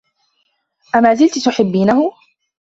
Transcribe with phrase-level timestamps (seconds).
[0.95, 2.11] أمازلتِ تُحبّينه؟